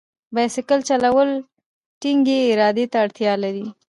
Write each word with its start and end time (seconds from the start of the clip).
بایسکل 0.33 0.79
چلول 0.89 1.29
ټینګې 2.01 2.39
ارادې 2.51 2.85
ته 2.91 2.97
اړتیا 3.03 3.33
لري. 3.43 3.65